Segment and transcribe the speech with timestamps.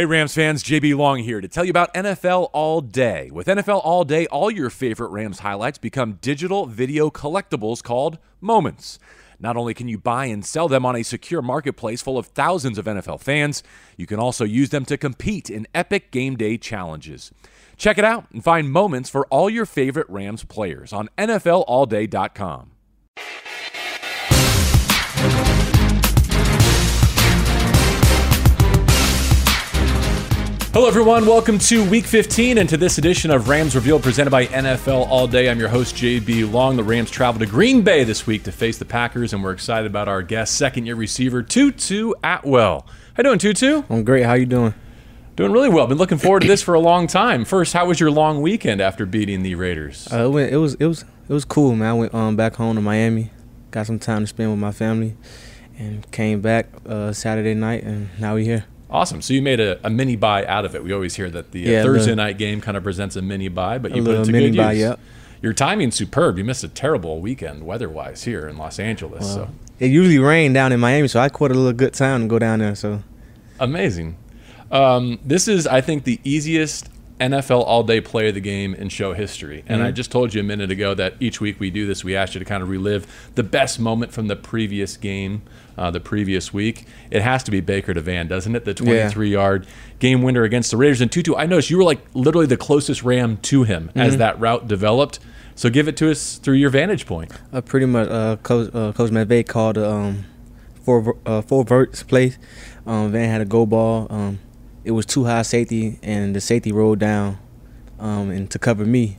[0.00, 3.30] Hey Rams fans, JB Long here to tell you about NFL All Day.
[3.30, 8.98] With NFL All Day, all your favorite Rams highlights become digital video collectibles called Moments.
[9.38, 12.78] Not only can you buy and sell them on a secure marketplace full of thousands
[12.78, 13.62] of NFL fans,
[13.98, 17.30] you can also use them to compete in epic game day challenges.
[17.76, 22.70] Check it out and find moments for all your favorite Rams players on NFLAllDay.com.
[30.72, 31.26] Hello, everyone.
[31.26, 35.26] Welcome to Week 15 and to this edition of Rams Reveal presented by NFL All
[35.26, 35.50] Day.
[35.50, 36.76] I'm your host, JB Long.
[36.76, 39.90] The Rams travel to Green Bay this week to face the Packers, and we're excited
[39.90, 42.86] about our guest, second-year receiver Tutu Atwell.
[42.86, 43.82] How you doing, Tutu?
[43.90, 44.22] I'm great.
[44.22, 44.72] How you doing?
[45.34, 45.88] Doing really well.
[45.88, 47.44] Been looking forward to this for a long time.
[47.44, 50.06] First, how was your long weekend after beating the Raiders?
[50.12, 51.88] Uh, it, went, it was it was it was cool, man.
[51.88, 53.32] I went um, back home to Miami,
[53.72, 55.16] got some time to spend with my family,
[55.76, 58.66] and came back uh, Saturday night, and now we're here.
[58.90, 59.22] Awesome.
[59.22, 60.82] So you made a, a mini bye out of it.
[60.82, 63.22] We always hear that the uh, Yeah, Thursday the- night game kind of presents a
[63.22, 64.96] mini bye, but you put it to mini good buy, use.
[65.42, 66.36] Your timing's superb.
[66.38, 69.32] You missed a terrible weekend weather-wise here in Los Angeles.
[69.32, 72.26] so It usually rained down in Miami, so I caught a little good time to
[72.28, 72.74] go down there.
[72.74, 73.02] So
[73.58, 74.16] amazing.
[74.70, 76.88] Um, this is, I think, the easiest
[77.20, 79.62] NFL all-day play of the game in show history.
[79.66, 79.88] And Mm-hmm.
[79.88, 82.02] I just told you a minute ago that each week we do this.
[82.04, 85.42] We ask you to kind of relive the best moment from the previous game,
[85.80, 86.84] uh, the previous week.
[87.10, 88.64] It has to be Baker to Van, doesn't it?
[88.64, 89.66] The 23-yard
[89.98, 91.00] game winner against the Raiders.
[91.00, 93.98] And Tutu, I noticed you were like literally the closest Ram to him Mm-hmm.
[94.00, 95.18] as that route developed.
[95.56, 97.32] So give it to us through your vantage point.
[97.52, 100.24] uh, pretty much, uh, Coach uh, Coach McVay called a um,
[100.84, 102.34] four uh, four verts play.
[102.86, 104.06] Um, Van had a go ball.
[104.10, 104.38] Um,
[104.84, 107.38] it was two high safety, and the safety rolled down,
[107.98, 109.16] um, and to cover me.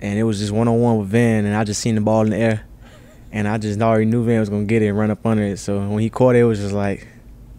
[0.00, 2.22] And it was just one on one with Van, and I just seen the ball
[2.22, 2.64] in the air,
[3.32, 5.58] and I just already knew Van was gonna get it and run up under it.
[5.58, 7.06] So when he caught it, it was just like,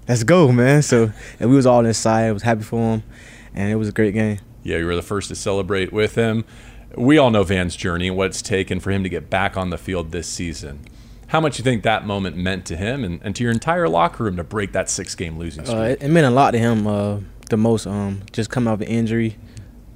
[0.08, 0.82] let's go, man.
[0.82, 2.28] So and we was all inside.
[2.28, 3.04] I was happy for him,
[3.54, 4.40] and it was a great game.
[4.64, 6.46] Yeah, you were the first to celebrate with him.
[6.96, 9.70] We all know Van's journey and what it's taken for him to get back on
[9.70, 10.82] the field this season.
[11.28, 14.26] How much you think that moment meant to him and, and to your entire locker
[14.26, 15.78] room to break that six game losing streak?
[15.78, 16.86] Uh, it, it meant a lot to him.
[16.86, 17.20] Uh,
[17.50, 19.38] the most, um, just coming off an injury.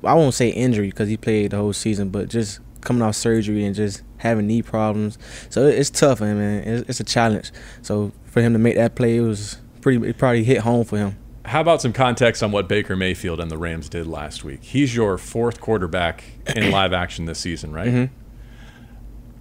[0.04, 3.66] I won't say injury because he played the whole season, but just coming off surgery
[3.66, 5.18] and just having knee problems.
[5.50, 6.64] So it's tough man.
[6.64, 7.52] It's, it's a challenge.
[7.82, 10.08] So for him to make that play, it was pretty.
[10.08, 11.18] It probably hit home for him.
[11.46, 14.64] How about some context on what Baker Mayfield and the Rams did last week?
[14.64, 16.24] He's your fourth quarterback
[16.56, 17.88] in live action this season, right?
[17.88, 18.14] Mm-hmm.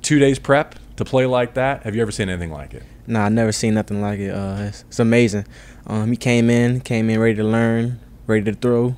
[0.02, 1.84] Two days prep to play like that.
[1.84, 2.82] Have you ever seen anything like it?
[3.06, 4.30] Nah, I never seen nothing like it.
[4.30, 5.46] Uh, it's, it's amazing.
[5.86, 8.96] Um, he came in, came in ready to learn, ready to throw.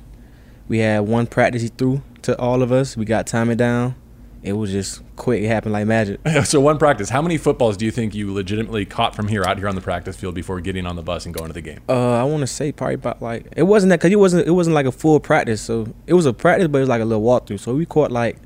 [0.67, 2.97] We had one practice he threw to all of us.
[2.97, 3.95] We got timing down.
[4.43, 5.41] It was just quick.
[5.43, 6.19] It happened like magic.
[6.45, 7.09] so one practice.
[7.09, 9.81] How many footballs do you think you legitimately caught from here out here on the
[9.81, 11.79] practice field before getting on the bus and going to the game?
[11.89, 14.51] Uh, I want to say probably about like it wasn't that because it wasn't it
[14.51, 15.61] wasn't like a full practice.
[15.61, 17.59] So it was a practice, but it was like a little walkthrough.
[17.59, 18.37] So we caught like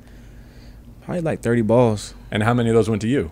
[1.02, 2.14] probably like thirty balls.
[2.30, 3.30] And how many of those went to you?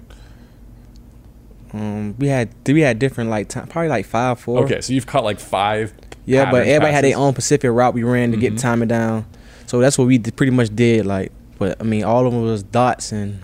[1.73, 4.65] Um, we had we had different like time, probably like five, four.
[4.65, 5.95] Okay, so you've caught like five.
[6.27, 8.61] Yeah, but everybody had their own specific route we ran to get Mhm.
[8.61, 9.25] timing down.
[9.67, 11.07] So that's what we pretty much did.
[11.07, 13.39] Like, but I mean, all of them was dots and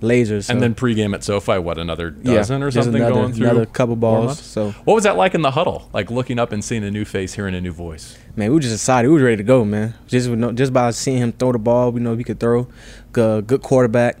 [0.00, 0.44] lasers.
[0.44, 3.44] So, And then pregame at SoFi, what another yeah, dozen or something another, going through?
[3.44, 4.40] another couple balls.
[4.40, 5.88] So What was that like in the huddle?
[5.92, 8.16] Like looking up and seeing a new face, hearing a new voice.
[8.34, 9.08] man, we were just excited.
[9.08, 9.92] We was ready to go, man.
[10.06, 12.66] Just no, just by seeing him throw the ball, we know he could throw.
[13.12, 14.20] Good, good quarterback.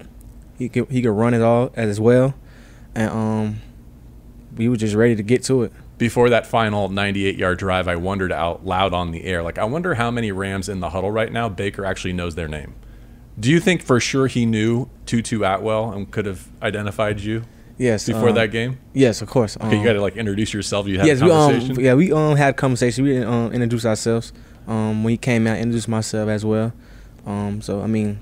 [0.58, 2.34] He could he could run it all as well,
[2.94, 3.60] and um,
[4.54, 5.72] we were just ready to get to it.
[5.96, 9.64] Before that final 98 yard drive, I wondered out loud on the air, like, I
[9.64, 12.74] wonder how many Rams in the huddle right now Baker actually knows their name.
[13.40, 17.44] Do you think for sure he knew Tutu Atwell and could have identified you
[17.78, 18.06] Yes.
[18.06, 18.78] before um, that game?
[18.92, 19.56] Yes, of course.
[19.56, 20.86] Okay, you um, got to like introduce yourself.
[20.86, 23.04] You had yes, a we um yeah we um had a conversation.
[23.04, 24.34] We didn't um, introduce ourselves.
[24.66, 26.74] Um, when he came out, I introduced myself as well.
[27.24, 28.20] Um, so I mean,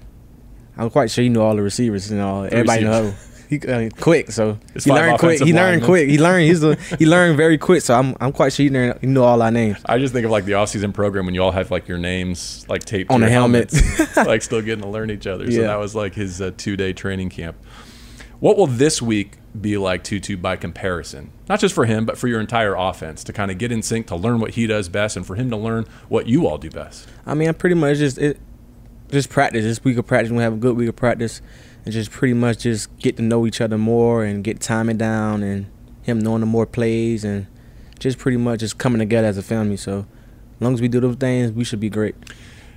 [0.77, 2.45] I'm quite sure you know all the receivers and all.
[2.45, 3.13] Everybody know.
[3.49, 5.41] He uh, quick, so It's he learned quick.
[5.43, 6.09] He learned quick.
[6.09, 6.45] He learned.
[6.45, 7.81] He's a, he learned very quick.
[7.83, 9.79] So I'm I'm quite sure he, learned, he know all our names.
[9.87, 12.67] I just think of like the off-season program when you all have like your names
[12.69, 13.71] like taped On to the your helmet.
[13.73, 15.51] helmets, like still getting to learn each other.
[15.51, 15.69] So Yeah.
[15.69, 17.57] that was like his uh, two-day training camp.
[18.41, 21.33] What will this week be like Tutu by comparison?
[21.49, 24.07] Not just for him, but for your entire offense to kind of get in sync,
[24.09, 26.71] to learn what he does best, and for him to learn what you all do
[26.71, 27.09] best.
[27.27, 28.39] I mean, I'm pretty much just it,
[29.11, 29.65] just practice.
[29.65, 31.41] This week of practice, we have a good week of practice,
[31.85, 35.43] and just pretty much just get to know each other more and get timing down,
[35.43, 35.67] and
[36.03, 37.47] him knowing the more plays, and
[37.99, 39.77] just pretty much just coming together as a family.
[39.77, 40.07] So,
[40.57, 42.15] as long as we do those things, we should be great.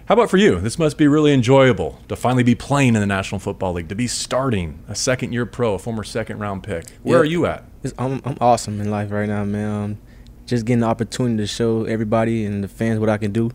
[0.06, 0.60] How about for you?
[0.60, 3.96] This must be really enjoyable to finally be playing in the National Football League, to
[3.96, 6.90] be starting a second-year pro, a former second-round pick.
[7.04, 7.64] Where are you at?
[7.98, 9.70] I'm I'm awesome in life right now, man.
[9.70, 9.98] Um,
[10.46, 13.52] just getting the opportunity to show everybody and the fans what I can do,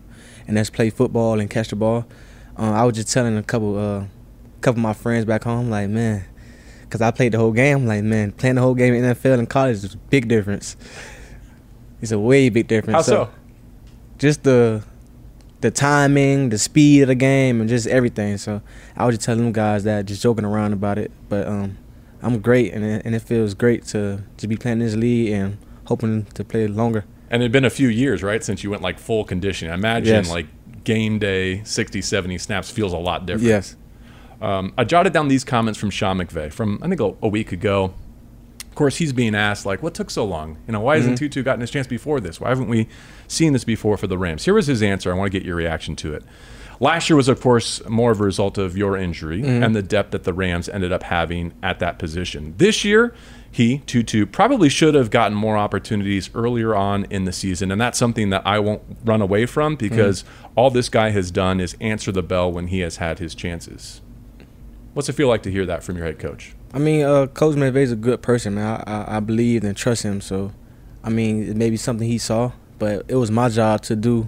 [0.47, 2.07] and that's play football and catch the ball.
[2.57, 4.05] Uh, I was just telling a couple, uh,
[4.61, 6.25] couple of my friends back home, like, man,
[6.81, 7.85] because I played the whole game.
[7.85, 10.75] Like, man, playing the whole game in NFL and college is a big difference.
[12.01, 12.95] It's a way big difference.
[12.95, 13.29] How so?
[14.17, 14.83] Just the
[15.61, 18.37] the timing, the speed of the game, and just everything.
[18.37, 18.61] So
[18.95, 21.11] I was just telling them guys that, just joking around about it.
[21.29, 21.77] But um,
[22.21, 25.57] I'm great, and it, and it feels great to to be playing this league and
[25.85, 27.05] hoping to play longer.
[27.29, 29.71] And it'd been a few years, right, since you went like full conditioning.
[29.71, 30.29] I imagine Yes.
[30.29, 30.45] like
[30.83, 33.47] game day, 60, 70 snaps feels a lot different.
[33.47, 33.75] Yes.
[34.41, 37.51] Um, I jotted down these comments from Sean McVay from I think a, a week
[37.51, 37.93] ago.
[38.67, 40.57] Of course, he's being asked like, "What took so long?
[40.67, 41.25] You know, why hasn't mm-hmm.
[41.25, 42.39] Tutu gotten his chance before this?
[42.39, 42.87] Why haven't we
[43.27, 45.11] seen this before for the Rams?" Here was his answer.
[45.11, 46.23] I want to get your reaction to it.
[46.79, 49.63] Last year was, of course, more of a result of your injury mm-hmm.
[49.63, 52.53] and the depth that the Rams ended up having at that position.
[52.57, 53.15] This year,
[53.51, 57.97] he Tutu probably should have gotten more opportunities earlier on in the season, and that's
[57.97, 59.87] something that I won't run away from mm-hmm.
[59.87, 60.23] because
[60.55, 64.01] all this guy has done is answer the bell when he has had his chances.
[64.97, 66.55] What's it feel like to hear that from your head coach?
[66.73, 68.81] I mean, uh, Coach McVay's a good person, man.
[68.87, 70.21] I, I, I believe and trust him.
[70.21, 70.53] So,
[71.03, 74.27] I mean, it may be something he saw, but it was my job to do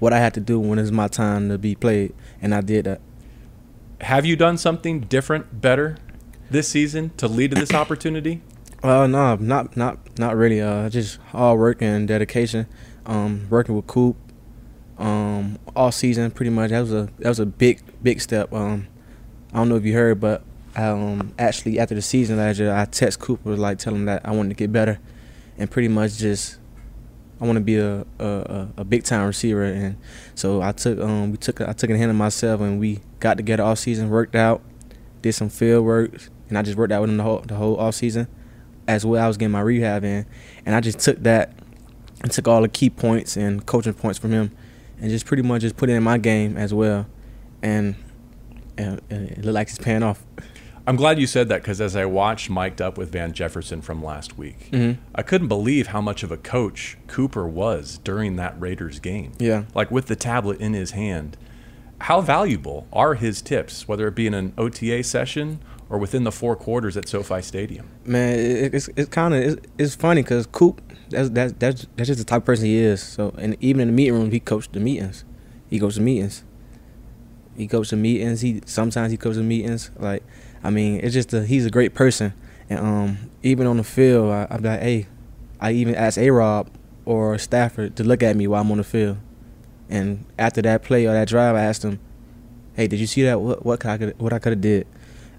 [0.00, 2.62] what I had to do when it was my time to be played, and I
[2.62, 3.00] did that.
[4.00, 5.98] Have you done something different, better
[6.50, 8.42] this season to lead to this opportunity?
[8.82, 10.60] Uh, no, not not not really.
[10.60, 12.66] Uh, just hard work and dedication.
[13.06, 14.16] Um, working with Coop,
[14.98, 16.70] um, all season pretty much.
[16.70, 18.52] That was a that was a big big step.
[18.52, 18.88] Um,
[19.52, 20.42] I don't know if you heard, but
[20.76, 24.32] um, actually after the season last year, I text Cooper like telling him that I
[24.32, 24.98] wanted to get better,
[25.56, 26.58] and pretty much just
[27.40, 29.64] I want to be a a, a, a big time receiver.
[29.64, 29.96] And
[30.34, 33.36] so I took um we took I took in hand of myself and we got
[33.38, 34.60] together all season, worked out,
[35.22, 36.12] did some field work,
[36.48, 38.28] and I just worked out with him the whole the whole off season
[38.86, 39.24] as well.
[39.24, 40.26] I was getting my rehab in,
[40.66, 41.54] and I just took that
[42.22, 44.50] and took all the key points and coaching points from him,
[45.00, 47.06] and just pretty much just put it in my game as well,
[47.62, 47.94] and,
[48.78, 50.24] and it looked like it's paying off.
[50.86, 54.02] I'm glad you said that because as I watched mic'd up with Van Jefferson from
[54.02, 55.00] last week, Mm-hmm.
[55.14, 59.32] I couldn't believe how much of a coach Cooper was during that Raiders game.
[59.38, 59.64] Yeah.
[59.74, 61.36] Like with the tablet in his hand.
[62.02, 65.58] How valuable are his tips, whether it be in an OTA session
[65.90, 67.88] or within the four quarters at SoFi Stadium?
[68.04, 70.80] Man, it's it's kind of it's, it's funny because Coop
[71.10, 73.02] that's that's that's that's just the type of person he is.
[73.02, 75.24] So and even in the meeting room, he coached the meetings.
[75.68, 76.44] He goes to meetings.
[77.58, 78.40] He goes to meetings.
[78.40, 79.90] He sometimes he goes to meetings.
[79.98, 80.22] Like
[80.62, 82.32] I mean, it's just a, he's a great person.
[82.70, 85.06] And um, even on the field, I, I'm like, hey,
[85.60, 86.70] I even asked A Rob
[87.04, 89.18] or Stafford to look at me while I'm on the field.
[89.90, 91.98] And after that play or that drive, I asked him,
[92.74, 93.40] hey, did you see that?
[93.40, 94.86] What what could I could what I could have did?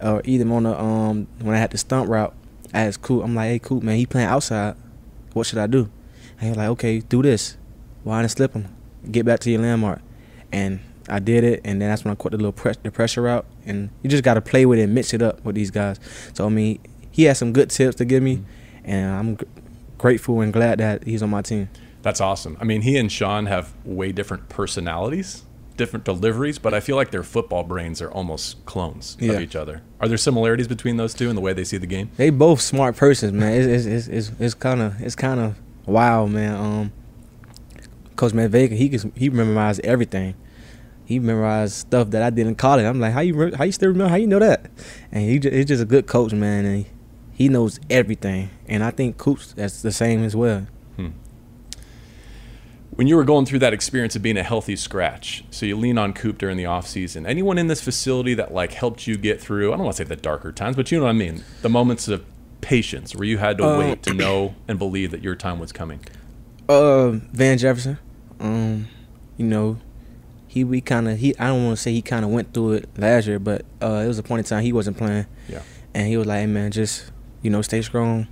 [0.02, 2.36] Or either on the um when I had the stunt route,
[2.74, 4.76] I asked Coop, I'm like, hey Coop, man, he playing outside.
[5.32, 5.90] What should I do?
[6.34, 7.56] And he was like, okay, do this.
[8.04, 8.76] Why didn't slip him?
[9.10, 10.02] Get back to your landmark.
[10.52, 13.28] And I did it, and then that's when I caught the little press, the pressure
[13.28, 13.46] out.
[13.66, 16.00] And you just got to play with it and mix it up with these guys.
[16.34, 16.80] So I mean,
[17.12, 18.44] he had some good tips to give me,
[18.84, 19.46] and I'm g-
[19.98, 21.70] grateful and glad that he's on my team.
[22.02, 22.58] That's awesome.
[22.62, 25.44] I mean, he and Sean have way different personalities,
[25.76, 29.34] different deliveries, but I feel like their football brains are almost clones Yeah.
[29.34, 29.82] of each other.
[30.00, 32.10] Are there similarities between those two in the way they see the game?
[32.16, 33.52] They both smart persons, man.
[33.70, 35.56] It's it's it's kind of it's kind of
[35.86, 36.56] wild, man.
[36.56, 36.92] Um,
[38.16, 40.36] Coach McVay, he can, he memorized everything.
[41.10, 42.86] He memorized stuff that I did in college.
[42.86, 44.10] I'm like, how you how you still remember?
[44.12, 44.70] How you know that?
[45.12, 46.92] And he just, he's just a good coach, man, and he,
[47.34, 48.52] he knows everything.
[48.68, 50.68] And I think Coops that's the same as well.
[52.92, 55.98] When you were going through that experience of being a healthy scratch, so you lean
[55.98, 59.74] on Coop during the offseason, anyone in this facility that like helped you get through,
[59.74, 61.70] I don't want to say the darker times, but you know what I mean, the
[61.70, 62.24] moments of
[62.62, 65.72] patience where you had to Uh, wait to know and believe that your time was
[65.72, 66.02] coming.
[66.68, 67.98] Uh, Van Jefferson,
[68.40, 68.88] um,
[69.38, 69.80] you know,
[70.50, 72.74] he we kind of he I don't want to say he kind of went through
[72.74, 75.28] it last year, but uh, it was a point in time he wasn't playing.
[75.48, 75.62] Yeah.
[75.94, 77.12] And he was like, hey, man, just,
[77.44, 78.28] you know, stay strong.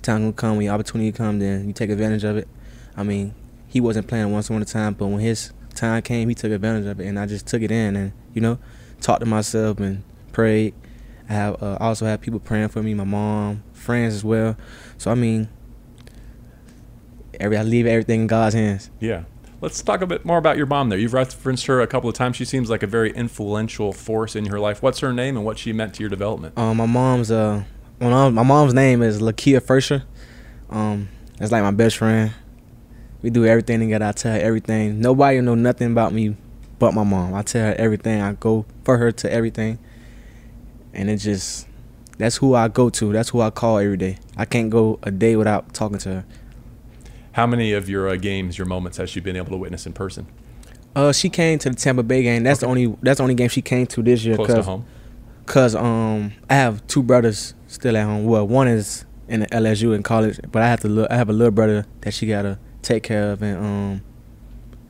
[0.00, 2.48] Time will come, when your opportunity come, then you take advantage of it.
[2.96, 3.34] I mean,
[3.68, 6.86] he wasn't playing once upon a time, but when his time came, he took advantage
[6.86, 8.58] of it, and I just took it in and, you know,
[9.00, 10.74] talked to myself and prayed.
[11.28, 14.56] I have uh, also had people praying for me, my mom, friends as well.
[14.98, 15.48] So, I mean,
[17.40, 18.90] every I leave everything in God's hands.
[19.00, 19.24] Yeah.
[19.62, 20.98] Let's talk a bit more about your mom there.
[20.98, 22.34] You've referenced her a couple of times.
[22.34, 24.82] She seems like a very influential force in your life.
[24.82, 26.58] What's her name and what she meant to your development?
[26.58, 27.62] Um, my mom's uh,
[28.00, 30.02] my mom's name is Lakia Fersher.
[30.68, 32.34] Um, that's like my best friend.
[33.22, 34.06] We do everything together.
[34.06, 35.00] I tell her everything.
[35.00, 36.36] Nobody know nothing about me
[36.80, 37.32] but my mom.
[37.32, 38.20] I tell her everything.
[38.20, 39.78] I go for her to everything,
[40.92, 41.68] and it just
[42.18, 43.12] that's who I go to.
[43.12, 44.18] That's who I call every day.
[44.36, 46.24] I can't go a day without talking to her.
[47.32, 49.92] How many of your uh, games, your moments, has she been able to witness in
[49.92, 50.26] person?
[50.94, 52.42] Uh, she came to the Tampa Bay game.
[52.42, 54.36] That's the only that's the only game she came to this year.
[54.36, 54.86] Close to home.
[55.46, 58.24] Cause um, I have two brothers still at home.
[58.24, 61.10] Well, one is in the LSU in college, but I have to look.
[61.10, 64.02] I have a little brother that she gotta take care of and um,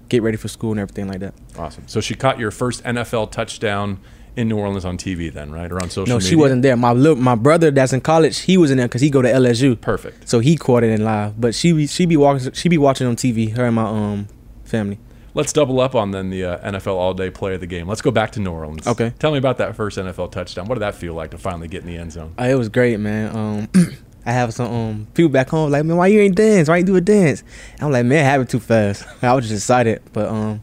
[0.08, 1.34] get ready for school and everything like that.
[1.56, 1.84] Awesome.
[1.86, 4.00] So she caught your first NFL touchdown
[4.36, 6.28] in New Orleans on TV, then, right, or on social No, media?
[6.28, 6.76] she wasn't there.
[6.76, 9.28] My little, my brother that's in college, he was in there because he go to
[9.28, 9.78] LSU.
[9.80, 10.28] Perfect.
[10.28, 13.06] So he caught it in live, but she be she be watching she be watching
[13.06, 13.54] on TV.
[13.56, 14.28] Her and my um
[14.64, 14.98] family.
[15.34, 17.88] Let's double up on then the uh, NFL All Day play of the game.
[17.88, 18.86] Let's go back to New Orleans.
[18.86, 19.14] Okay.
[19.18, 20.66] Tell me about that first NFL touchdown.
[20.66, 22.34] What did that feel like to finally get in the end zone?
[22.38, 23.34] Uh, it was great, man.
[23.34, 23.68] Um,
[24.26, 26.68] I have some um people back home like, man, why you ain't dance?
[26.68, 27.42] Why you do a dance?
[27.80, 29.06] I'm like, man, I have it happened too fast.
[29.22, 30.62] I was just excited, but um,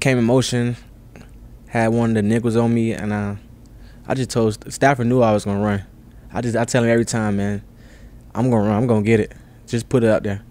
[0.00, 0.76] came in motion.
[1.72, 3.36] Had one of the nickels on me, and uh,
[4.06, 5.82] I just told Stafford knew I was gonna run.
[6.30, 7.64] I just I tell him every time, man,
[8.34, 8.76] I'm gonna run.
[8.76, 9.32] I'm gonna get it.
[9.66, 10.44] Just put it out there.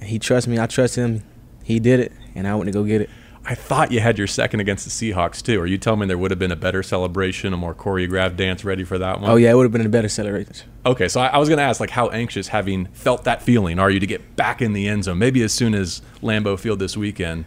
[0.00, 0.58] And he trusts me.
[0.58, 1.22] I trust him.
[1.64, 3.08] He did it, and I went to go get it.
[3.42, 5.58] I thought you had your second against the Seahawks too.
[5.62, 8.62] Are you telling me there would have been a better celebration, a more choreographed dance
[8.62, 9.30] ready for that one?
[9.30, 10.68] Oh yeah, it would have been a better celebration.
[10.84, 13.78] Okay, so I, I was going to ask, like, how anxious, having felt that feeling,
[13.78, 15.18] are you to get back in the end zone?
[15.18, 17.46] Maybe as soon as Lambeau Field this weekend.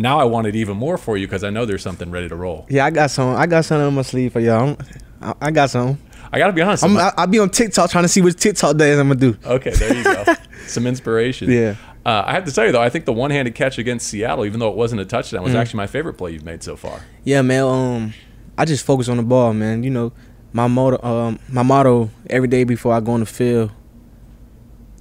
[0.00, 2.34] Now I want it even more for you because I know there's something ready to
[2.36, 2.66] roll.
[2.70, 3.36] Yeah, I got some.
[3.36, 4.76] I got something on my sleeve for y'all.
[5.20, 5.98] I, I got some.
[6.32, 6.84] I got to be honest.
[6.84, 9.36] I'm, I, I be on TikTok trying to see which TikTok days I'm gonna do.
[9.44, 10.24] okay, there you go.
[10.66, 11.50] Some inspiration.
[11.50, 11.74] Yeah.
[12.06, 14.58] Uh, I have to tell you though, I think the one-handed catch against Seattle, even
[14.60, 15.46] though it wasn't a touchdown, Mm-hmm.
[15.52, 17.00] was actually my favorite play you've made so far.
[17.24, 17.64] Yeah, man.
[17.64, 18.14] Um,
[18.56, 19.82] I just focus on the ball, man.
[19.82, 20.12] You know,
[20.52, 23.72] my motto, um, my motto every day before I go on the field,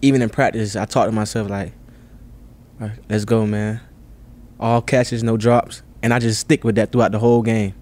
[0.01, 1.73] even in practice, I talk to myself like,
[2.81, 3.79] All right, "Let's go, man.
[4.59, 7.73] All catches, no drops," and I just stick with that throughout the whole game.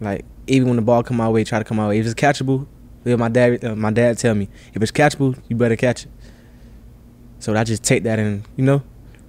[0.00, 1.98] Like even when the ball come my way, try to come my way.
[1.98, 2.66] If it's catchable,
[3.04, 6.10] my dad, uh, my dad tell me if it's catchable, you better catch it.
[7.38, 8.82] So I just take that and you know,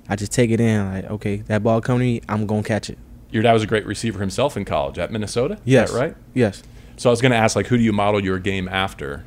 [0.07, 2.89] I just take it in like, okay, that ball coming to me, I'm gonna catch
[2.89, 2.97] it.
[3.31, 5.55] Your dad was a great receiver himself in college at Minnesota.
[5.55, 5.91] Is Yes.
[5.91, 6.15] that right?
[6.33, 6.63] Yes.
[6.97, 9.23] So I was going to ask, like, who do you model your game after?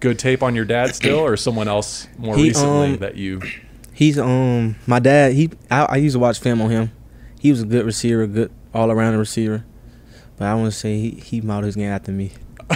[0.00, 3.40] Good tape on your dad still, or someone else more He, recently um, that you?
[3.92, 5.32] He's um my dad.
[5.34, 6.90] He I, I used to watch film on him.
[7.40, 9.64] He was a good receiver, good all around receiver.
[10.38, 12.32] But I want to say he he modeled his game after me.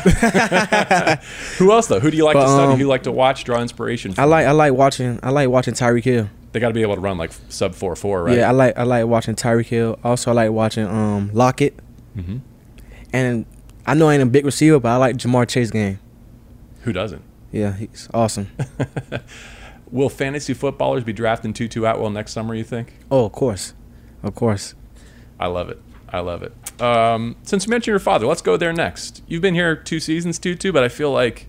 [1.59, 2.01] Who else though?
[2.01, 2.73] Who do you like to study?
[2.73, 3.45] um, Who you like to watch?
[3.45, 4.13] Draw inspiration.
[4.13, 4.23] From?
[4.23, 6.29] I like I like watching I like watching Tyreek Hill.
[6.53, 8.37] They got to be able to run like sub four four, right?
[8.39, 9.99] Yeah, I like I like watching Tyreek Hill.
[10.05, 11.79] Also, I like watching um Lockett.
[12.15, 12.39] hmm
[13.13, 13.47] And
[13.87, 15.99] I know I ain't a big receiver, but I like Ja'Marr Chase game.
[16.83, 17.23] Who doesn't?
[17.53, 18.49] Yeah, he's awesome.
[19.90, 22.55] Will fantasy footballers be drafting Tutu Atwell next summer?
[22.55, 22.95] You think?
[23.11, 23.73] oh, of course,
[24.23, 24.75] of course.
[25.38, 25.81] I love it.
[26.09, 26.52] I love it.
[26.81, 29.23] Um, since you mentioned your father, let's go there next.
[29.26, 31.47] You've been here two seasons, Tutu, but I feel like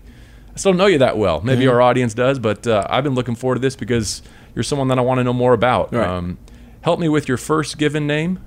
[0.54, 1.40] I still don't know you that well.
[1.42, 1.70] Maybe Mhm.
[1.72, 4.22] our audience does, but uh, I've been looking forward to this because
[4.54, 5.92] you're someone that I want to know more about.
[5.94, 6.06] Right.
[6.06, 6.38] Um,
[6.82, 8.40] help me with your first given name.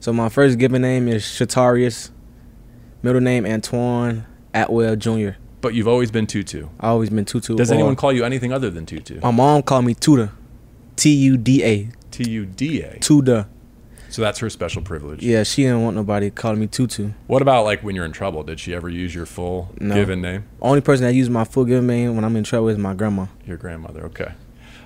[0.00, 2.10] So my first given name is Chatarius.
[3.02, 5.30] Middle name Antoine Atwell Jr.
[5.60, 6.68] But you've always been Tutu.
[6.80, 7.54] I always been Tutu.
[7.56, 9.20] Does or- anyone call you anything other than Tutu?
[9.20, 10.30] My mom called me Tuda.
[10.96, 11.88] T U D A.
[12.10, 12.98] T U D A.
[12.98, 13.46] Tuda.
[14.08, 15.22] So that's her special privilege.
[15.22, 17.10] Yeah, she didn't want nobody calling me Tutu.
[17.28, 18.42] What about like when you're in trouble?
[18.42, 19.94] Did she ever use your full No.
[19.94, 20.44] given name?
[20.60, 23.26] Only person that used my full given name when I'm in trouble is my grandma.
[23.46, 24.02] Your grandmother.
[24.06, 24.32] Okay.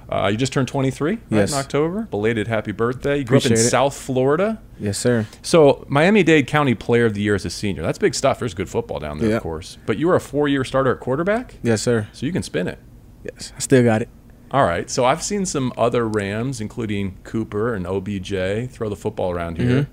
[0.08, 2.02] Uh, you just turned 23 right, in October.
[2.10, 3.18] Belated happy birthday.
[3.18, 3.56] You grew up in it.
[3.56, 4.60] South Florida.
[4.78, 5.26] Yes, sir.
[5.42, 7.82] So Miami-Dade County Player of the Year as a senior.
[7.82, 8.38] That's big stuff.
[8.38, 9.36] There's good football down there, Yeah.
[9.36, 9.78] of course.
[9.86, 12.08] But you were a four-year starter at quarterback, Yes, sir.
[12.12, 12.78] so you can spin it.
[13.24, 14.08] Yes, I still got it.
[14.50, 14.88] All right.
[14.90, 19.82] So I've seen some other Rams, including Cooper and OBJ, throw the football around here.
[19.82, 19.86] Mhm.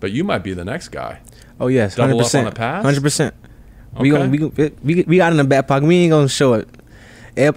[0.00, 1.18] But you might be the next guy.
[1.60, 2.84] Oh yes, Double hundred up on the pass?
[2.84, 3.34] Hundred percent.
[3.98, 4.18] We Okay.
[4.28, 5.86] gonna we, we we got in the back pocket.
[5.86, 6.68] We ain't gonna show it.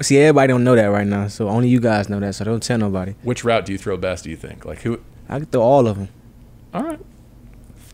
[0.01, 2.35] See, everybody don't know that right now, so only you guys know that.
[2.35, 3.15] So don't tell nobody.
[3.23, 4.23] Which route do you throw best?
[4.23, 4.65] Do you think?
[4.65, 4.99] Like who?
[5.27, 6.09] I can throw all of them.
[6.73, 6.99] All right.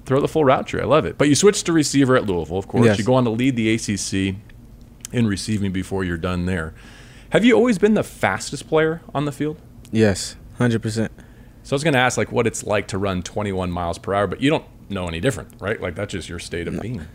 [0.05, 0.81] Throw the full route tree.
[0.81, 1.17] I love it.
[1.17, 2.85] But you switched to receiver at Louisville, of course.
[2.85, 2.97] Yes.
[2.97, 4.35] You go on to lead the ACC
[5.11, 6.73] in receiving before you're done there.
[7.31, 9.59] Have you always been the fastest player on the field?
[9.91, 11.11] Yes, hundred percent.
[11.63, 14.13] So I was going to ask like what it's like to run 21 miles per
[14.13, 15.81] hour, but you don't know any different, right?
[15.81, 17.05] Like that's just your state of being.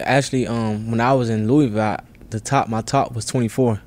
[0.00, 2.00] Actually, um, when I was in Louisville, I,
[2.30, 3.80] the top my top was 24.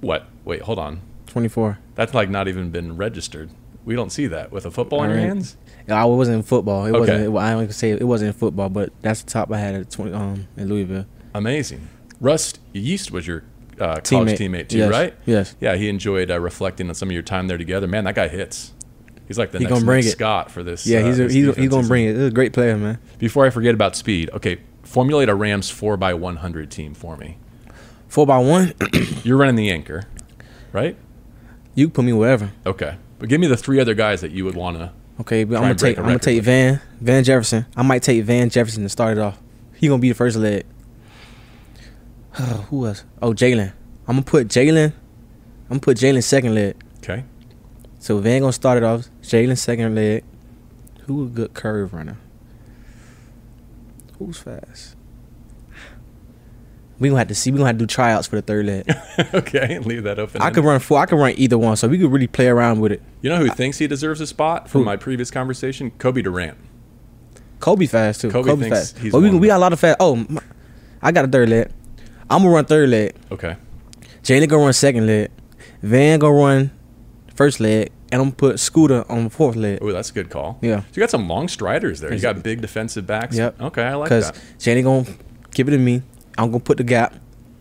[0.00, 0.26] What?
[0.44, 1.00] Wait, hold on.
[1.26, 1.78] 24.
[1.94, 3.50] That's like not even been registered.
[3.84, 5.56] We don't see that with a football in your hands.
[5.88, 6.84] I wasn't in football.
[6.84, 6.98] It Okay.
[7.00, 7.34] wasn't.
[7.34, 9.74] It, I don't even say it wasn't in football, but that's the top I had
[9.74, 11.06] at 20 um in Louisville.
[11.34, 11.88] Amazing.
[12.20, 13.44] Russ Yeast was your
[13.80, 14.90] uh, college teammate too, yes.
[14.90, 15.14] right?
[15.24, 15.54] Yes.
[15.60, 17.86] Yeah, he enjoyed uh, reflecting on some of your time there together.
[17.86, 18.72] Man, that guy hits.
[19.26, 20.12] He's like the He next gonna bring Nick it.
[20.12, 20.86] Scott for this.
[20.86, 22.16] Yeah, uh, he's a, he's, he's gonna bring it.
[22.16, 22.98] He's a great player, man.
[23.18, 27.16] Before I forget about speed, okay, formulate a Rams four x one hundred team for
[27.16, 27.36] me.
[28.08, 28.74] Four by one.
[29.22, 30.04] You're running the anchor,
[30.72, 30.96] right?
[31.74, 32.50] You can put me wherever.
[32.66, 34.92] Okay, but give me the three other guys that you would want to.
[35.20, 36.42] Okay, but I'm gonna take I'm gonna take.
[36.42, 37.66] Van Van Jefferson.
[37.76, 39.38] I might take Van Jefferson to start it off.
[39.74, 40.64] He gonna be the first leg.
[42.70, 43.04] Who else?
[43.20, 43.72] Oh, Jalen.
[44.06, 44.92] I'm gonna put Jalen.
[45.64, 46.76] I'm gonna put Jalen second leg.
[46.98, 47.24] Okay,
[47.98, 49.08] So Van gonna start it off.
[49.22, 50.24] Jalen second leg.
[51.06, 52.16] Who a good curve runner?
[54.18, 54.96] Who's fast?
[56.98, 57.50] We gonna have to see.
[57.50, 58.90] We gonna have to do tryouts for the third leg.
[59.34, 60.42] okay, leave that open.
[60.42, 60.98] I could run four.
[60.98, 61.76] I could run either one.
[61.76, 63.02] So we could really play around with it.
[63.22, 64.84] You know who thinks he deserves a spot from Who?
[64.86, 65.92] my previous conversation?
[65.92, 66.58] Cobie Durant.
[67.60, 68.30] Cobie fast too.
[68.30, 68.98] Cobie Cobie, thinks fast.
[68.98, 69.96] he's but we we got a lot of fast.
[70.00, 70.42] Oh, my,
[71.00, 71.70] I got a third leg.
[72.28, 73.14] I'm gonna run third leg.
[73.30, 73.56] Okay,
[74.22, 75.30] Jalen gonna run second leg.
[75.82, 76.70] Van gonna run
[77.34, 79.78] first leg, and I'm gonna put Scooter on the fourth leg.
[79.82, 80.58] oh, that's a good call.
[80.62, 80.80] Yeah.
[80.80, 82.12] So you got some long striders there.
[82.12, 83.36] You got big defensive backs.
[83.36, 83.60] Yep.
[83.60, 84.34] Okay, I like that.
[84.34, 84.42] Because.
[84.58, 85.16] Jalen gonna
[85.52, 86.02] give it to me.
[86.38, 87.14] I'm gonna put the gap,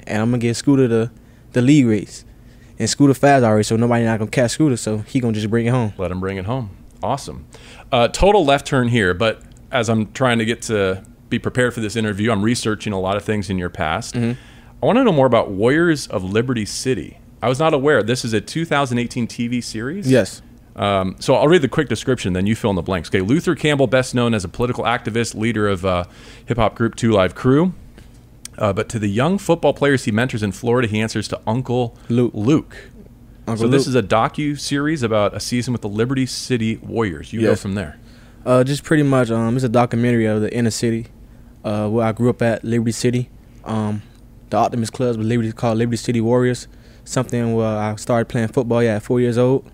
[0.06, 1.12] and I'm gonna get Scooter the
[1.52, 2.24] the lead race.
[2.80, 5.66] And Scooter fast already, so nobody not gonna catch Scooter, so he gonna just bring
[5.66, 5.94] it home.
[5.98, 6.70] Let him bring it home.
[7.02, 7.46] Awesome.
[7.92, 9.42] Uh, total left turn here, but
[9.72, 13.18] as I'm trying to get to be prepared for this interview, I'm researching a lot
[13.18, 14.16] of things in your past.
[14.16, 14.40] Mm-hmm.
[14.82, 17.20] I want to know more about Warriors of Liberty City.
[17.42, 18.04] I was not aware.
[18.04, 20.10] This is a 2018 TV series.
[20.10, 20.42] Yes.
[20.76, 23.10] Um, so I'll read the quick description, then you fill in the blanks.
[23.10, 26.04] Okay, Luther Campbell, best known as a political activist, leader of uh,
[26.46, 27.74] hip hop group Two Live Crew.
[28.58, 31.96] Uh, but to the young football players he mentors in Florida, he answers to Uncle
[32.10, 32.32] Luke.
[32.34, 32.90] Luke.
[33.48, 37.32] Uncle so this is a docu series about a season with the Liberty City Warriors.
[37.32, 38.00] You go from there.
[38.46, 39.30] Uh, just pretty much.
[39.30, 41.08] Um, it's a documentary of the inner city,
[41.64, 43.30] uh, where I grew up at Liberty City.
[43.64, 44.02] Um,
[44.50, 46.68] the Optimist Clubs was Liberty called Liberty City Warriors.
[47.04, 48.84] Something where I started playing football.
[48.84, 49.70] Yeah, at four years old,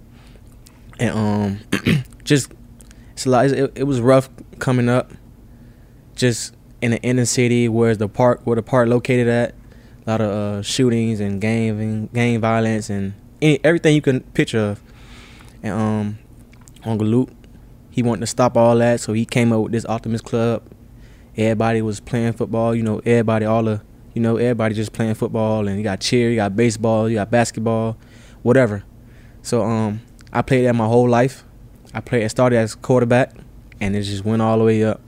[0.99, 2.51] and um, just
[3.13, 3.45] it's a lot.
[3.45, 5.11] It, it was rough coming up.
[6.15, 9.55] Just in the inner city, where's the park, where the park located at.
[10.05, 14.59] A lot of uh, shootings and gang gang violence and any, everything you can picture
[14.59, 14.81] of.
[15.63, 16.19] And um,
[16.83, 17.29] Uncle Luke,
[17.89, 20.61] he wanted to stop all that, so he came up with this Optimist Club.
[21.37, 22.99] Everybody was playing football, you know.
[23.05, 23.81] Everybody, all the,
[24.13, 27.31] you know, everybody just playing football, and you got cheer, you got baseball, you got
[27.31, 27.95] basketball,
[28.41, 28.83] whatever.
[29.41, 30.01] So um,
[30.33, 31.45] I played that my whole life.
[31.93, 32.25] I played.
[32.25, 33.31] I started as quarterback,
[33.79, 34.99] and it just went all the way up.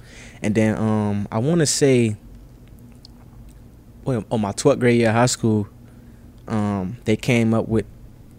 [0.45, 2.17] And then um, I want to say,
[4.03, 5.67] well, on my 12th grade year of high school,
[6.47, 7.88] um, they came up with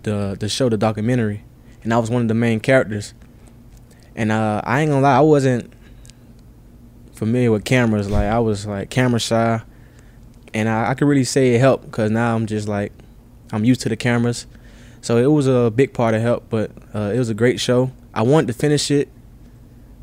[0.04, 1.42] the the show, the documentary,
[1.82, 3.12] and I was one of the main characters.
[4.14, 5.72] And uh, I ain't gonna lie, I wasn't
[7.12, 8.08] familiar with cameras.
[8.08, 9.60] Like I was like camera shy,
[10.54, 12.92] and I, I could really say it helped because now I'm just like
[13.50, 14.46] I'm used to the cameras.
[15.00, 17.90] So it was a big part of help, but uh, it was a great show.
[18.14, 19.08] I wanted to finish it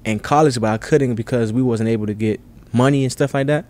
[0.06, 2.40] in college, but I couldn't because we wasn't able to get
[2.72, 3.66] money and stuff like that.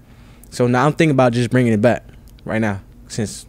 [0.50, 2.04] So now I'm thinking about just bringing it back
[2.46, 3.46] right now since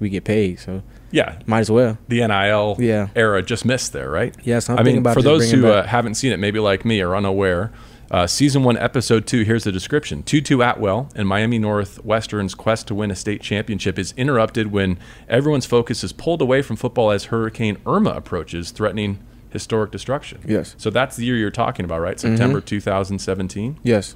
[0.00, 0.58] we get paid.
[0.60, 1.98] So Yeah, might as well.
[2.08, 3.08] the NIL Yeah.
[3.14, 4.34] era just missed there, right?
[4.44, 6.84] Yes, I'm I thinking mean, about for those who uh, haven't seen it, maybe like
[6.84, 7.70] me are unaware,
[8.10, 9.42] uh, season one, episode two.
[9.42, 14.12] Here's the description: Tutu Atwell and Miami Northwestern's quest to win a state championship is
[14.16, 19.18] interrupted when everyone's focus is pulled away from football as Hurricane Irma approaches, threatening
[19.54, 20.42] historic destruction.
[20.46, 20.70] Yes.
[20.70, 20.78] Mm-hmm.
[20.80, 22.20] So that's the year you're talking about, right?
[22.20, 23.78] September 2017.
[23.82, 24.14] Yes.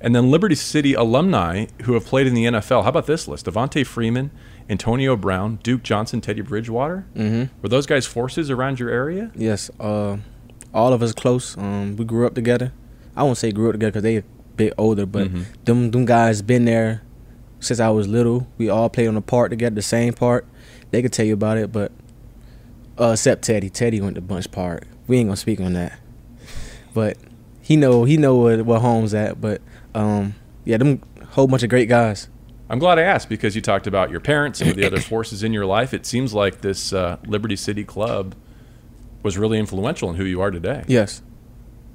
[0.00, 2.82] And then Liberty City alumni who have played in the NFL.
[2.82, 3.46] How about this list?
[3.46, 4.30] Devonta Freeman,
[4.68, 7.06] Antonio Brown, Duke Johnson, Teddy Bridgewater.
[7.16, 7.62] Mm-hmm.
[7.62, 9.32] Were those guys forces around your area?
[9.34, 9.70] Yes.
[9.80, 10.18] Uh,
[10.74, 11.56] all of us close.
[11.56, 12.72] Um, we grew up together.
[13.16, 14.24] I won't say grew up together because they a
[14.56, 15.44] bit older, but Mhm.
[15.64, 17.02] them them guys been there
[17.60, 18.46] since I was little.
[18.58, 20.46] We all played on the part together, the same part.
[20.90, 21.92] They could tell you about it, but
[23.00, 23.70] uh, except Teddy.
[23.70, 24.86] Teddy went to Bunche Park.
[25.06, 25.98] We ain't gonna speak on that.
[26.92, 27.16] But
[27.60, 29.40] he know he know what what home's at.
[29.40, 29.60] But
[29.94, 32.28] um, yeah, them whole bunch of great guys.
[32.70, 35.52] I'm glad I asked because you talked about your parents and the other forces in
[35.52, 35.92] your life.
[35.92, 38.34] It seems like this uh, Liberty City Club
[39.22, 41.22] was really influential in who you are today, Yes,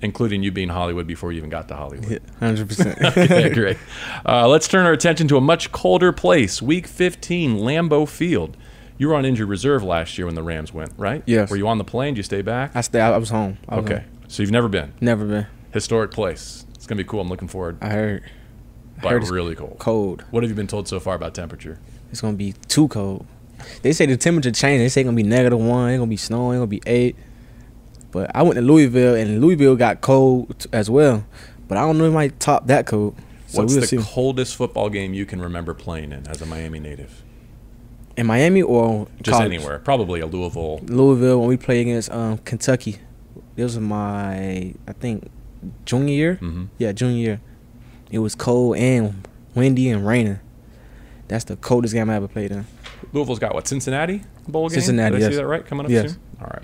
[0.02, 2.10] including you being Hollywood before you even got to Hollywood.
[2.10, 3.02] Yeah, hundred percent.
[3.04, 3.78] okay, great.
[4.26, 6.62] Uh, let's turn our attention to a much colder place.
[6.62, 8.58] Week 15, Lambeau Field.
[9.00, 11.24] You were on injured reserve last year when the Rams went, right?
[11.26, 11.50] Yes.
[11.50, 12.14] Were you on the plane?
[12.14, 12.76] Did you stay back?
[12.76, 13.00] I stay.
[13.02, 13.58] I was home.
[13.68, 14.02] I was Okay.
[14.04, 14.10] home.
[14.28, 14.94] So you've never been.
[15.02, 15.48] Never been.
[15.74, 16.66] Historic place.
[16.76, 17.22] It's going to be cool.
[17.22, 17.78] I'm looking forward.
[17.82, 18.24] I heard.
[18.98, 19.78] I But heard it's really cold.
[19.80, 20.26] cold.
[20.32, 21.80] What have you been told so far about temperature?
[22.12, 23.26] It's gonna be too cold.
[23.82, 24.82] They say the temperature changed.
[24.84, 25.92] They say it's gonna be negative one.
[25.92, 26.56] It's gonna be snowing.
[26.58, 27.16] It's gonna be eight.
[28.12, 31.24] But I went to Louisville, and Louisville got cold as well.
[31.70, 33.16] But I don't know if it might top that cold.
[33.48, 33.98] So What's we'll the see.
[34.02, 37.24] coldest football game you can remember playing in as a Miami native?
[38.20, 39.54] In Miami or Just college?
[39.54, 39.80] anywhere.
[39.80, 40.80] Probably a Louisville.
[40.84, 42.98] Louisville when we played against um, Kentucky.
[43.56, 45.30] This was my I think
[45.86, 46.36] junior year.
[46.36, 47.42] hmm Yeah, junior year.
[48.12, 50.40] It was cold and windy and raining.
[51.30, 52.66] That's the coldest game I ever played in.
[53.14, 53.68] Louisville's got what?
[53.68, 54.76] Cincinnati bowl game.
[54.76, 55.32] Cincinnati, Did I yes.
[55.32, 55.66] see that right?
[55.66, 56.12] Coming up Yes.
[56.12, 56.20] soon.
[56.42, 56.64] All right.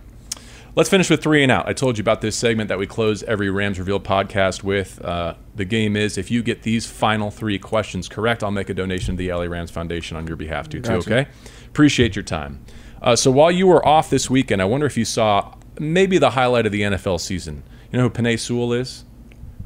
[0.75, 1.69] Let's finish with three and out.
[1.69, 5.03] I told you about this segment that we close every Rams Revealed podcast with.
[5.03, 8.73] Uh, the game is if you get these final three questions correct, I'll make a
[8.73, 10.81] donation to the LA Rams Foundation on your behalf, too.
[10.81, 11.27] too okay?
[11.67, 12.59] Appreciate your time.
[13.01, 16.31] Uh, so while you were off this weekend, I wonder if you saw maybe the
[16.31, 17.63] highlight of the NFL season.
[17.91, 19.05] You know who Penei Sewell is?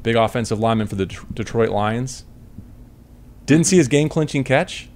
[0.04, 2.24] Big offensive lineman for the Det- Detroit Lions.
[3.46, 4.88] Didn't see his game clinching catch.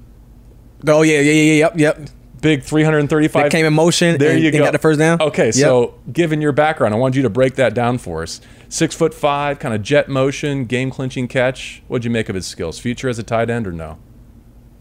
[0.87, 2.09] Oh yeah, yeah, yeah, yeah, yep, yep.
[2.45, 3.43] Big 335.
[3.43, 4.19] That came in motion.
[4.19, 4.59] There and, you go.
[4.59, 5.21] got the first down.
[5.21, 5.55] Okay, Yep.
[5.55, 8.41] so given your background, I wanted you to break that down for us.
[8.69, 11.83] Six foot five, kind of jet motion, game clinching catch.
[11.89, 12.79] What'd you make of his skills?
[12.79, 13.99] Future as a tight end or no?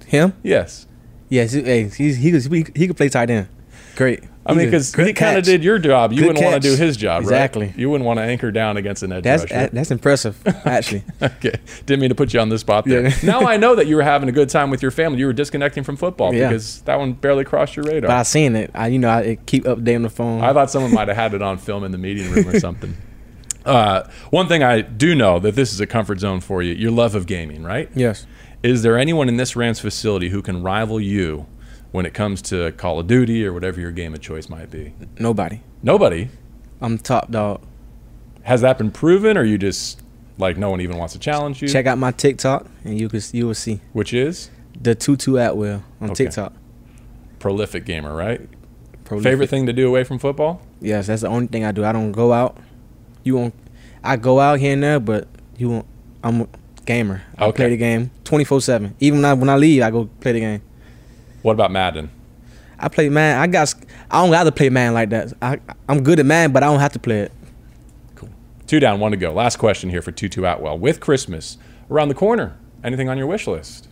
[0.05, 0.33] him.
[0.43, 0.87] Yes.
[1.29, 3.47] Yes, hey, he's, he could he, he could play tight end.
[3.95, 4.23] Great.
[4.45, 6.11] I mean, because he kind of did your job.
[6.11, 7.67] You Good wouldn't want to do his job, Exactly.
[7.67, 7.77] right?
[7.77, 9.53] You wouldn't want to anchor down against an edge That's rusher.
[9.55, 11.03] that, that's impressive, actually.
[11.21, 11.53] okay,
[11.85, 13.07] didn't mean to put you on the spot there.
[13.07, 13.15] Yeah.
[13.23, 15.19] now I know that you were having a good time with your family.
[15.19, 16.49] You were disconnecting from football Yeah.
[16.49, 18.09] because that one barely crossed your radar.
[18.09, 18.71] but I seen it.
[18.73, 20.41] I you know I keep updating the phone.
[20.43, 22.97] I thought someone might have had it on film in the meeting room or something.
[23.65, 26.91] Uh, one thing I do know that this is a comfort zone for you: your
[26.91, 27.89] love of gaming, right?
[27.95, 28.27] yes.
[28.61, 31.45] Is there anyone in this Rams facility who can rival you
[31.93, 34.93] when it comes to Call of Duty or whatever your game of choice might be?
[35.17, 35.61] Nobody.
[35.81, 36.27] Nobody.
[36.81, 37.61] I'm top dog.
[38.41, 40.01] Has that been proven, or you just
[40.37, 41.67] like no one even wants to challenge you?
[41.69, 44.49] Check out my TikTok and you can you will see Which is
[44.81, 46.25] the tutu at will on Okay.
[46.25, 46.51] TikTok.
[47.39, 48.41] prolific gamer, right?
[49.05, 49.31] Prolific.
[49.31, 50.61] Favorite thing to do away from football?
[50.81, 51.85] Yes, that's the only thing I do.
[51.85, 52.57] I don't go out.
[53.23, 53.53] You won't.
[54.03, 55.27] I go out here and there, but
[55.57, 55.85] you won't.
[56.23, 56.47] I'm a
[56.85, 57.21] gamer.
[57.37, 57.55] I Okay.
[57.57, 58.95] play the game 24 seven.
[58.99, 60.61] Even when I when I leave, I go play the game.
[61.43, 62.09] What about Madden?
[62.79, 63.39] I play man.
[63.39, 63.73] I got.
[64.09, 65.33] I don't got to play man like that.
[65.41, 67.31] I I'm good at man, but I don't have to play it.
[68.15, 68.29] Cool.
[68.65, 69.31] Two down, one to go.
[69.31, 70.77] Last question here for Tutu Atwell.
[70.79, 71.57] With Christmas
[71.91, 73.87] around the corner, anything on your wish list?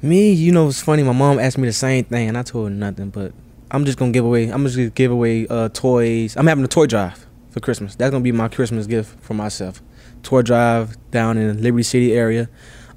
[0.00, 1.02] Me, you know, it's funny.
[1.02, 3.10] My mom asked me the same thing, and I told her nothing.
[3.10, 3.32] But
[3.70, 4.48] I'm just gonna give away.
[4.48, 6.36] I'm just gonna give away uh, toys.
[6.36, 7.94] I'm having a toy drive for Christmas.
[7.94, 9.82] That's gonna be my Christmas gift for myself.
[10.22, 12.48] Toy drive down in Liberty City area.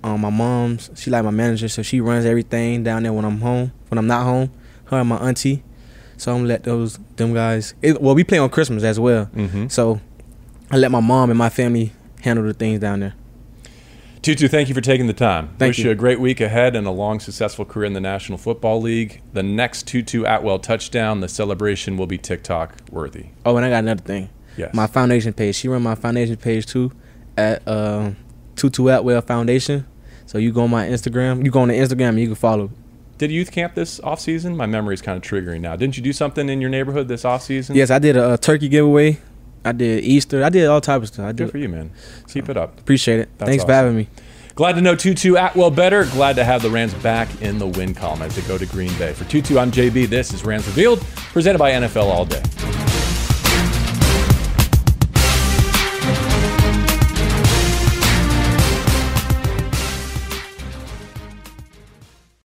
[0.06, 3.42] Um, my mom's she like my manager, so she runs everything down there when I'm
[3.42, 3.72] home.
[3.90, 4.52] When I'm not home,
[4.86, 5.64] her and my auntie.
[6.18, 7.74] So I'm gonna let those them guys.
[7.82, 9.26] It, well, we play on Christmas as well.
[9.34, 9.70] Mm-hmm.
[9.70, 10.00] So
[10.70, 11.92] I let my mom and my family
[12.22, 13.16] handle the things down there.
[14.22, 15.48] Tutu, thank you for taking the time.
[15.58, 15.86] Thank Wish you.
[15.86, 15.92] you.
[15.92, 19.24] a great week ahead and a long, successful career in the National Football League.
[19.34, 23.28] The next Tutu Atwell touchdown, the celebration will be TikTok worthy.
[23.44, 24.30] Oh, and I got another thing.
[24.56, 24.72] Yes.
[24.74, 25.56] My foundation page.
[25.56, 26.92] She run my foundation page too
[27.36, 28.18] at um
[28.56, 29.88] Tutu Atwell Foundation.
[30.26, 31.44] So you go on my Instagram.
[31.46, 32.72] You go on the Instagram and you can follow.
[33.18, 34.58] Did youth camp this off season?
[34.58, 35.76] My memory is kind of triggering now.
[35.76, 37.76] Didn't you do something in your neighborhood this off season?
[37.76, 39.20] Yes, I did a, uh turkey giveaway.
[39.64, 40.44] I did Easter.
[40.44, 41.26] I did all types of stuff.
[41.26, 41.92] I Good for you, man.
[42.28, 42.80] Keep it up.
[42.80, 43.30] Appreciate it.
[43.38, 43.70] That's Thanks awesome.
[43.70, 44.08] for having me.
[44.54, 46.06] Glad to know Tutu Atwell better.
[46.06, 48.96] Glad to have the Rams back in the win column as they go to Green
[48.98, 49.12] Bay.
[49.14, 50.08] For Tutu, I'm JB.
[50.08, 51.02] This is Rams Revealed,
[51.34, 52.42] presented by NFL All Day.